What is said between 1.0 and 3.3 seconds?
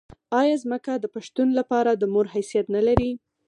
پښتون لپاره د مور حیثیت نلري؟